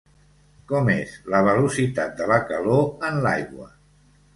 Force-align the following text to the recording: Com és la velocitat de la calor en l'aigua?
Com 0.71 0.89
és 0.93 1.13
la 1.35 1.43
velocitat 1.49 2.19
de 2.23 2.33
la 2.35 2.43
calor 2.51 2.87
en 3.11 3.25
l'aigua? 3.29 3.75